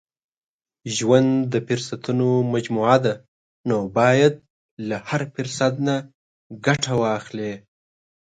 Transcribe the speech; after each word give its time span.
•ژوند 0.95 1.31
د 1.53 1.55
فرصتونو 1.67 2.27
مجموعه 2.53 2.97
ده، 3.05 3.13
نو 3.69 3.77
باید 3.97 4.33
له 4.87 4.97
هر 5.09 5.21
فرصت 5.35 5.73
نه 5.87 5.95
ګټه 6.65 6.93
واخلې. 7.01 7.53